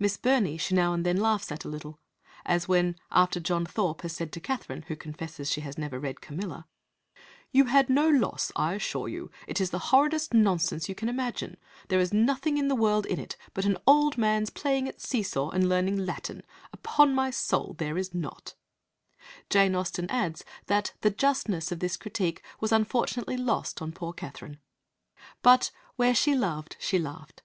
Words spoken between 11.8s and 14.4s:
there is nothing in the world in it but an old